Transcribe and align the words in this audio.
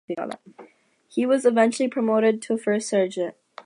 He 1.07 1.27
was 1.27 1.45
eventually 1.45 1.87
promoted 1.87 2.41
to 2.43 2.57
First 2.57 2.89
Sergeant. 2.89 3.35